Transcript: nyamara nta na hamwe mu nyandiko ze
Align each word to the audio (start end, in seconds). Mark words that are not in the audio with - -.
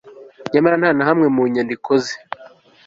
nyamara 0.51 0.75
nta 0.81 0.89
na 0.97 1.03
hamwe 1.09 1.27
mu 1.35 1.41
nyandiko 1.53 1.91
ze 2.03 2.15